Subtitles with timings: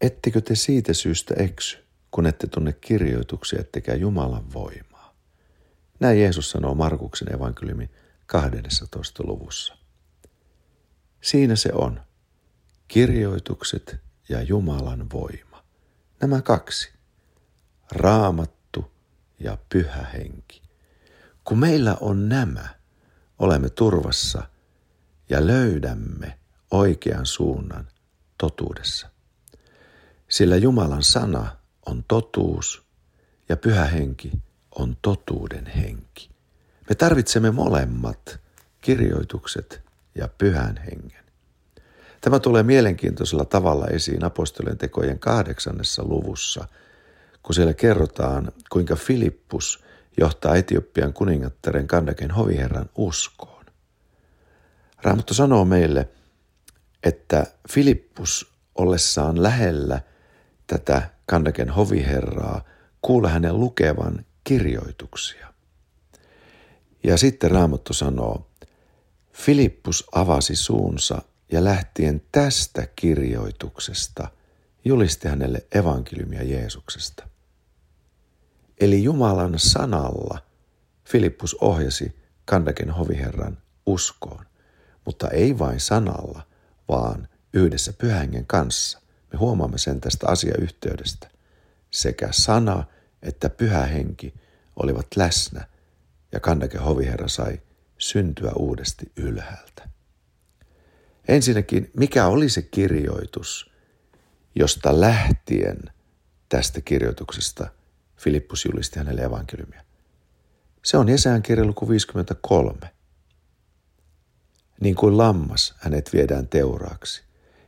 [0.00, 1.78] ettekö te siitä syystä eksy,
[2.10, 5.14] kun ette tunne kirjoituksia ettekä Jumalan voimaa?
[6.00, 7.90] Näin Jeesus sanoo Markuksen evankeliumin
[8.26, 9.22] 12.
[9.26, 9.76] luvussa.
[11.20, 12.00] Siinä se on.
[12.88, 13.96] Kirjoitukset
[14.28, 15.64] ja Jumalan voima.
[16.20, 16.92] Nämä kaksi.
[17.92, 18.90] Raamattu
[19.40, 20.62] ja pyhä henki.
[21.44, 22.68] Kun meillä on nämä,
[23.38, 24.42] olemme turvassa
[25.28, 26.38] ja löydämme
[26.70, 27.88] oikean suunnan
[28.38, 29.15] totuudessa.
[30.36, 32.82] Sillä Jumalan sana on totuus
[33.48, 34.32] ja pyhä henki
[34.74, 36.30] on totuuden henki.
[36.88, 38.40] Me tarvitsemme molemmat,
[38.80, 39.82] kirjoitukset
[40.14, 41.24] ja pyhän hengen.
[42.20, 46.68] Tämä tulee mielenkiintoisella tavalla esiin apostolien tekojen kahdeksannessa luvussa,
[47.42, 49.84] kun siellä kerrotaan, kuinka Filippus
[50.20, 53.64] johtaa Etiopian kuningattaren Kandaken hoviherran uskoon.
[55.02, 56.08] Raamattu sanoo meille,
[57.02, 60.00] että Filippus ollessaan lähellä
[60.66, 62.64] tätä Kandaken hoviherraa
[63.02, 65.54] kuulee hänen lukevan kirjoituksia.
[67.04, 68.50] Ja sitten Raamattu sanoo,
[69.32, 74.28] Filippus avasi suunsa ja lähtien tästä kirjoituksesta
[74.84, 77.28] julisti hänelle evankeliumia Jeesuksesta.
[78.80, 80.38] Eli Jumalan sanalla
[81.04, 84.46] Filippus ohjasi Kandaken hoviherran uskoon,
[85.04, 86.42] mutta ei vain sanalla,
[86.88, 89.00] vaan yhdessä pyhängen kanssa.
[89.32, 91.30] Me huomaamme sen tästä asiayhteydestä.
[91.90, 92.84] Sekä sana
[93.22, 94.34] että pyhä henki
[94.76, 95.68] olivat läsnä
[96.32, 97.60] ja Kandaken hoviherra sai
[97.98, 99.88] syntyä uudesti ylhäältä.
[101.28, 103.70] Ensinnäkin, mikä oli se kirjoitus,
[104.54, 105.78] josta lähtien
[106.48, 107.68] tästä kirjoituksesta
[108.16, 109.84] Filippus julisti hänelle evankeliumia?
[110.84, 112.78] Se on Jesään kirja luku 53.
[114.80, 117.24] Niin kuin lammas hänet viedään teuraaksi,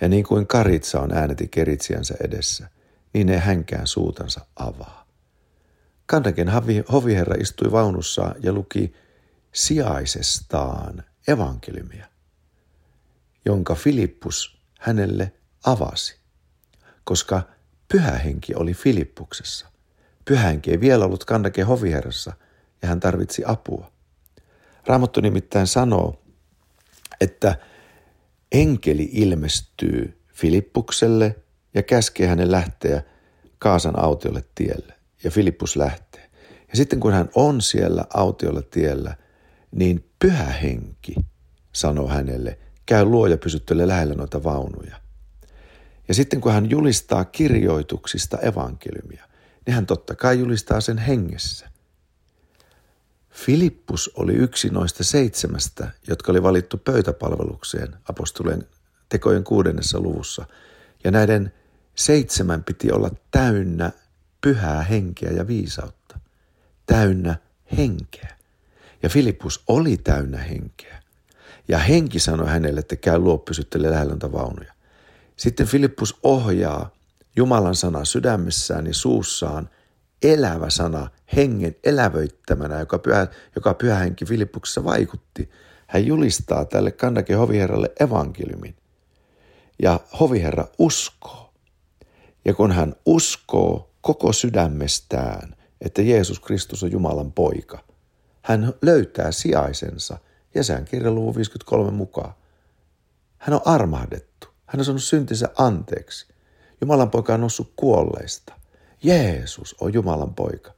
[0.00, 2.68] ja niin kuin karitsa on ääneti keritsiänsä edessä,
[3.12, 5.06] niin ei hänkään suutansa avaa.
[6.06, 6.48] Kandaken
[6.92, 8.94] hoviherra istui vaunussa ja luki
[9.52, 12.06] sijaisestaan evankeliumia,
[13.44, 15.32] jonka Filippus hänelle
[15.66, 16.18] avasi,
[17.04, 17.42] koska
[17.92, 19.66] pyhä henki oli Filippuksessa.
[20.24, 22.32] Pyhä henki ei vielä ollut Kandaken hoviherrassa
[22.82, 23.92] ja hän tarvitsi apua.
[24.86, 26.22] Raamattu nimittäin sanoo,
[27.20, 27.56] että
[28.52, 31.36] enkeli ilmestyy Filippukselle
[31.74, 33.02] ja käskee hänen lähteä
[33.58, 34.94] Kaasan autiolle tielle.
[35.24, 36.30] Ja Filippus lähtee.
[36.68, 39.16] Ja sitten kun hän on siellä autiolla tiellä,
[39.70, 41.14] niin pyhä henki
[41.72, 44.96] sanoo hänelle, käy luo ja pysyttele lähellä noita vaunuja.
[46.08, 49.24] Ja sitten kun hän julistaa kirjoituksista evankeliumia,
[49.66, 51.69] niin hän totta kai julistaa sen hengessä.
[53.46, 58.66] Filippus oli yksi noista seitsemästä, jotka oli valittu pöytäpalvelukseen apostolen
[59.08, 60.44] tekojen kuudennessa luvussa.
[61.04, 61.52] Ja näiden
[61.94, 63.92] seitsemän piti olla täynnä
[64.40, 66.20] pyhää henkeä ja viisautta.
[66.86, 67.36] Täynnä
[67.76, 68.36] henkeä.
[69.02, 71.02] Ja Filippus oli täynnä henkeä.
[71.68, 74.74] Ja henki sanoi hänelle, että käy luo pysyttele lähellä vaunuja.
[75.36, 76.90] Sitten Filippus ohjaa
[77.36, 79.70] Jumalan sana sydämessään ja suussaan–
[80.22, 83.26] elävä sana hengen elävöittämänä, joka pyhä,
[83.56, 85.50] joka pyhä henki Filippuksessa vaikutti.
[85.86, 88.76] Hän julistaa tälle Kandaken hoviherralle evankeliumin.
[89.82, 91.52] Ja hoviherra uskoo.
[92.44, 97.84] Ja kun hän uskoo koko sydämestään, että Jeesus Kristus on Jumalan poika,
[98.42, 100.18] hän löytää sijaisensa
[100.54, 102.34] Jesään kirjan luvun 53 mukaan.
[103.38, 104.48] Hän on armahdettu.
[104.66, 106.26] Hän on saanut syntinsä anteeksi.
[106.80, 108.59] Jumalan poika on noussut kuolleista.
[109.02, 110.72] Jeesus on Jumalan poika.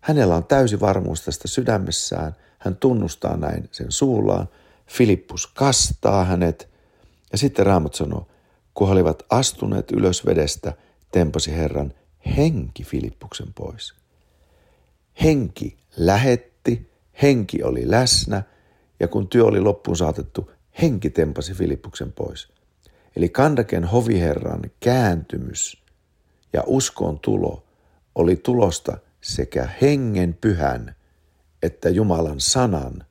[0.00, 2.36] Hänellä on täysi varmuus tästä sydämessään.
[2.58, 4.48] Hän tunnustaa näin sen suullaan.
[4.86, 6.68] Filippus kastaa hänet.
[7.32, 8.28] Ja sitten Raamat sanoo,
[8.74, 10.72] kun he olivat astuneet ylös vedestä,
[11.12, 11.92] tempasi Herran
[12.36, 13.94] henki Filippuksen pois.
[15.22, 16.90] Henki lähetti,
[17.22, 18.42] henki oli läsnä
[19.00, 20.50] ja kun työ oli loppuun saatettu,
[20.82, 22.48] henki tempasi Filippuksen pois.
[23.16, 25.82] Eli Kandaken hoviherran kääntymys
[26.52, 27.64] ja uskon tulo
[28.14, 30.94] oli tulosta sekä hengen pyhän
[31.62, 33.04] että Jumalan sanan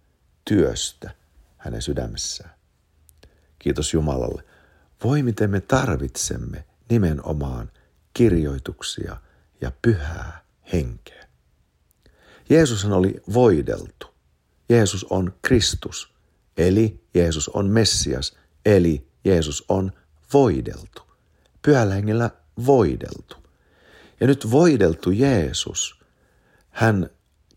[0.45, 1.11] työstä
[1.57, 2.53] hänen sydämessään.
[3.59, 4.43] Kiitos Jumalalle.
[5.03, 7.71] Voi miten me tarvitsemme nimenomaan
[8.13, 9.17] kirjoituksia
[9.61, 10.43] ja pyhää
[10.73, 11.27] henkeä.
[12.49, 14.07] Jeesushan oli voideltu.
[14.69, 16.13] Jeesus on Kristus,
[16.57, 19.91] eli Jeesus on Messias, eli Jeesus on
[20.33, 21.01] voideltu.
[21.61, 22.29] Pyhällä hengellä
[22.65, 23.37] voideltu.
[24.19, 25.99] Ja nyt voideltu Jeesus,
[26.69, 27.09] hän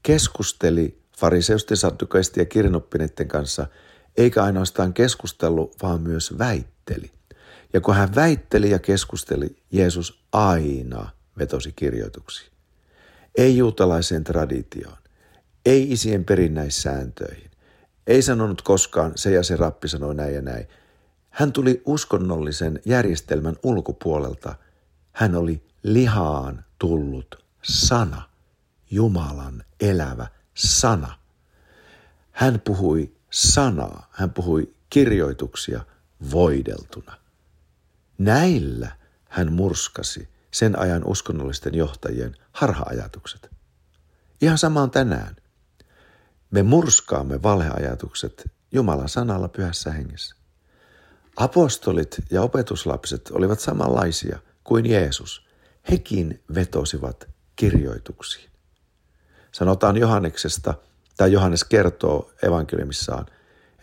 [0.03, 3.67] keskusteli fariseusten, saddukaisten ja kirjanoppineiden kanssa,
[4.17, 7.11] eikä ainoastaan keskustellut, vaan myös väitteli.
[7.73, 12.51] Ja kun hän väitteli ja keskusteli, Jeesus aina vetosi kirjoituksiin.
[13.35, 14.99] Ei juutalaiseen traditioon,
[15.67, 17.51] ei isien perinnäissääntöihin.
[18.07, 20.69] Ei sanonut koskaan se ja se rappi sanoi näin ja näin.
[21.31, 24.55] Hän tuli uskonnollisen järjestelmän ulkopuolelta.
[25.21, 28.23] Hän oli lihaan tullut sana,
[28.91, 31.19] Jumalan elävä sana.
[32.33, 35.85] Hän puhui sanaa, hän puhui kirjoituksia
[36.31, 37.17] voideltuna.
[38.19, 38.97] Näillä
[39.29, 43.51] hän murskasi sen ajan uskonnollisten johtajien harha-ajatukset.
[44.41, 45.37] Ihan sama on tänään.
[46.51, 50.35] Me murskaamme valheajatukset Jumalan sanalla pyhässä hengessä.
[51.37, 54.39] Apostolit ja opetuslapset olivat samanlaisia
[54.71, 55.47] kuin Jeesus.
[55.91, 58.51] Hekin vetosivat kirjoituksiin.
[59.53, 60.75] Sanotaan Johanneksesta,
[61.17, 63.27] tai Johannes kertoo evankeliumissaan,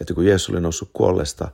[0.02, 1.52] että kun Jeesus oli noussut kuollesta,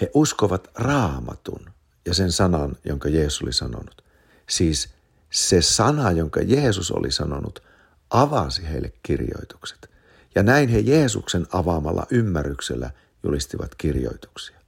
[0.00, 1.70] he uskovat raamatun
[2.06, 4.04] ja sen sanan, jonka Jeesus oli sanonut.
[4.48, 4.88] Siis
[5.30, 7.62] se sana, jonka Jeesus oli sanonut,
[8.10, 9.90] avasi heille kirjoitukset.
[10.34, 12.90] Ja näin he Jeesuksen avaamalla ymmärryksellä
[13.22, 14.60] julistivat kirjoituksia.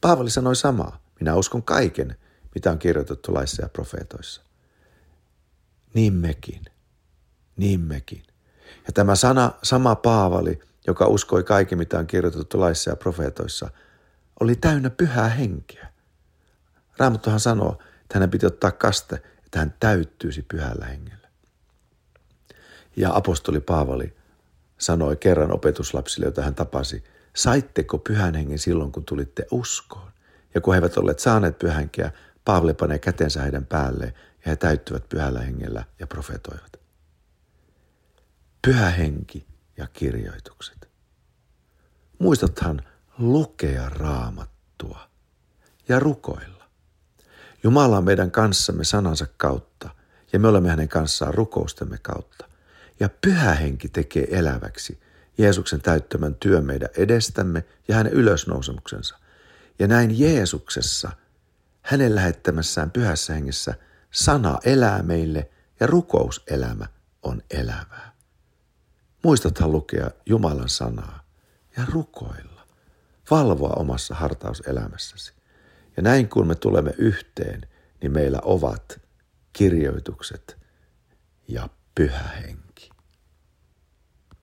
[0.00, 1.02] Paavali sanoi samaa.
[1.20, 2.16] Minä uskon kaiken,
[2.54, 4.42] mitä on kirjoitettu laissa ja profeetoissa.
[5.94, 6.64] Niin mekin.
[7.56, 8.22] Niin mekin.
[8.86, 13.70] Ja tämä sana, sama Paavali, joka uskoi kaiken, mitä on kirjoitettu laissa ja profeetoissa,
[14.40, 15.92] oli täynnä pyhää henkeä.
[16.96, 21.28] Raamattuhan sanoo, että hänen piti ottaa kaste, että hän täyttyisi pyhällä hengellä.
[22.96, 24.16] Ja apostoli Paavali
[24.78, 27.04] sanoi kerran opetuslapsille, joita hän tapasi,
[27.36, 30.12] saitteko pyhän hengen silloin, kun tulitte uskoon?
[30.54, 32.12] Ja kun he eivät olleet saaneet pyhänkeä,
[32.44, 34.04] Paavali panee kätensä heidän päälle
[34.44, 36.80] ja he täyttyvät pyhällä hengellä ja profetoivat.
[38.62, 39.46] Pyhä henki
[39.76, 40.88] ja kirjoitukset.
[42.18, 42.82] Muistathan
[43.18, 45.10] lukea raamattua
[45.88, 46.64] ja rukoilla.
[47.62, 49.90] Jumala on meidän kanssamme sanansa kautta
[50.32, 52.48] ja me olemme hänen kanssaan rukoustemme kautta.
[53.00, 55.00] Ja pyhä henki tekee eläväksi
[55.38, 59.18] Jeesuksen täyttämän työn meidän edestämme ja hänen ylösnousemuksensa.
[59.78, 61.10] Ja näin Jeesuksessa,
[61.92, 63.74] hänen lähettämässään pyhässä hengessä,
[64.10, 65.50] sana elää meille
[65.80, 66.86] ja rukouselämä
[67.22, 68.12] on elävää.
[69.24, 71.24] Muistathan lukea Jumalan sanaa
[71.76, 72.66] ja rukoilla,
[73.30, 75.32] valvoa omassa hartauselämässäsi.
[75.96, 77.66] Ja näin kun me tulemme yhteen,
[78.02, 79.00] niin meillä ovat
[79.52, 80.58] kirjoitukset
[81.48, 82.71] ja pyhä henki.